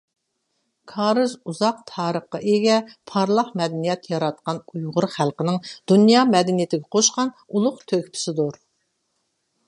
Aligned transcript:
كارىز 0.91 1.33
ئۇزاق 1.51 1.81
تارىخقا 1.89 2.39
ئىگە، 2.53 2.77
پارلاق 3.11 3.51
مەدەنىيەت 3.61 4.09
ياراتقان 4.13 4.61
ئۇيغۇر 4.71 5.07
خەلقىنىڭ 5.17 5.59
دۇنيا 5.93 6.23
مەدەنىيىتىگە 6.33 6.89
قوشقان 6.97 7.31
ئۇلۇغ 7.51 7.77
تۆھپىسىدۇر. 7.93 8.59